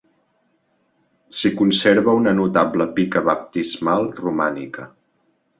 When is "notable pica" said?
2.41-3.23